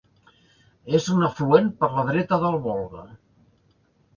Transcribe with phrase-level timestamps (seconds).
[0.99, 3.07] És un afluent per la dreta del Volga.